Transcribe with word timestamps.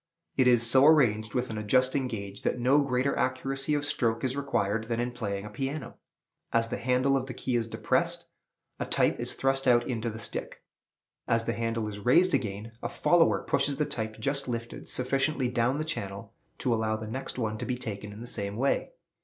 It 0.35 0.47
is 0.47 0.65
so 0.67 0.87
arranged 0.87 1.35
with 1.35 1.51
an 1.51 1.59
adjusting 1.59 2.07
gauge 2.07 2.41
that 2.41 2.57
no 2.57 2.81
greater 2.81 3.15
accuracy 3.15 3.75
of 3.75 3.85
stroke 3.85 4.23
is 4.23 4.35
required 4.35 4.85
than 4.85 4.99
in 4.99 5.11
playing 5.11 5.45
a 5.45 5.49
piano. 5.51 5.97
As 6.51 6.69
the 6.69 6.79
handle 6.79 7.15
of 7.15 7.27
the 7.27 7.35
key 7.35 7.55
is 7.55 7.67
depressed, 7.67 8.25
a 8.79 8.87
type 8.87 9.19
is 9.19 9.35
thrust 9.35 9.67
out 9.67 9.87
into 9.87 10.09
the 10.09 10.17
stick. 10.17 10.63
As 11.27 11.45
the 11.45 11.53
handle 11.53 11.87
is 11.87 11.99
raised 11.99 12.33
again, 12.33 12.71
a 12.81 12.89
"follower" 12.89 13.43
pushes 13.43 13.75
the 13.75 13.85
type 13.85 14.19
just 14.19 14.47
lifted 14.47 14.89
sufficiently 14.89 15.49
down 15.49 15.77
the 15.77 15.85
channel 15.85 16.33
to 16.57 16.73
allow 16.73 16.95
the 16.97 17.05
next 17.05 17.37
one 17.37 17.59
to 17.59 17.65
be 17.67 17.77
taken 17.77 18.11
in 18.11 18.21
the 18.21 18.25
same 18.25 18.55
way. 18.55 18.93